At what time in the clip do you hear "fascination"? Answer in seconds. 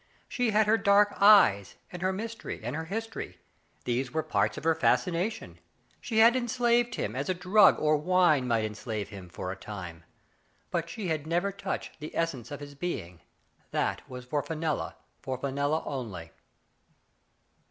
4.73-5.59